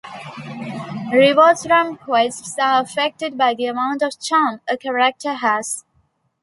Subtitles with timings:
[1.13, 5.85] Rewards from quests are affected by the amount of charm a character has.